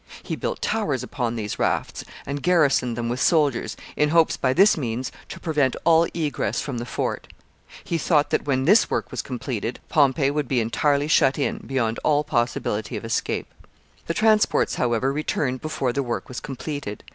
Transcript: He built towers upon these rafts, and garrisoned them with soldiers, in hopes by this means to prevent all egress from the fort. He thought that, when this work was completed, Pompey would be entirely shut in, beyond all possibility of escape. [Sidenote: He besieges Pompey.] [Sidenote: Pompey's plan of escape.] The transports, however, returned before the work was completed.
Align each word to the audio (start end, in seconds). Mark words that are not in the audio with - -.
He 0.23 0.35
built 0.35 0.63
towers 0.63 1.03
upon 1.03 1.35
these 1.35 1.59
rafts, 1.59 2.03
and 2.25 2.41
garrisoned 2.41 2.97
them 2.97 3.07
with 3.07 3.21
soldiers, 3.21 3.77
in 3.95 4.09
hopes 4.09 4.35
by 4.35 4.51
this 4.51 4.75
means 4.75 5.11
to 5.29 5.39
prevent 5.39 5.75
all 5.83 6.07
egress 6.15 6.59
from 6.59 6.79
the 6.79 6.87
fort. 6.87 7.27
He 7.83 7.99
thought 7.99 8.31
that, 8.31 8.45
when 8.47 8.65
this 8.65 8.89
work 8.89 9.11
was 9.11 9.21
completed, 9.21 9.79
Pompey 9.89 10.31
would 10.31 10.47
be 10.47 10.59
entirely 10.59 11.07
shut 11.07 11.37
in, 11.37 11.59
beyond 11.59 11.99
all 12.03 12.23
possibility 12.23 12.97
of 12.97 13.05
escape. 13.05 13.45
[Sidenote: 13.45 13.49
He 13.53 13.61
besieges 13.61 13.61
Pompey.] 13.61 13.77
[Sidenote: 13.77 14.01
Pompey's 14.01 14.01
plan 14.01 14.01
of 14.01 14.07
escape.] 14.07 14.07
The 14.07 14.13
transports, 14.15 14.75
however, 14.75 15.13
returned 15.13 15.61
before 15.61 15.93
the 15.93 16.01
work 16.03 16.27
was 16.29 16.39
completed. 16.39 17.03